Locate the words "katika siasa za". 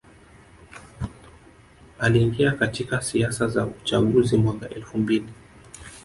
2.51-3.65